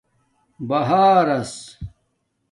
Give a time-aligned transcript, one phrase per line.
[0.69, 1.53] بہارس